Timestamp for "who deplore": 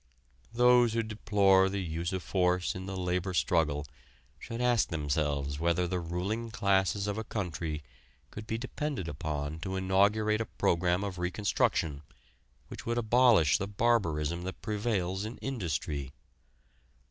0.93-1.69